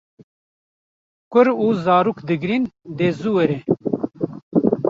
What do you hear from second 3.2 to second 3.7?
were